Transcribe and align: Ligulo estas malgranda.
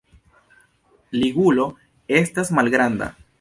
Ligulo 1.19 1.67
estas 2.23 2.51
malgranda. 2.61 3.13